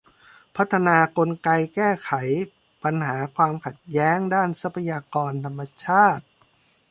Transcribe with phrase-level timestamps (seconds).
[0.55, 2.11] พัฒนากลไกแก้ไข
[2.83, 6.25] ปัญหาความขัดแย้งด้านทรัพยากรธรรมชาติ